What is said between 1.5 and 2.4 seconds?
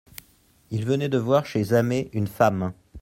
Zamet une